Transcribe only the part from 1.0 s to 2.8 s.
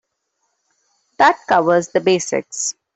That covers the basics.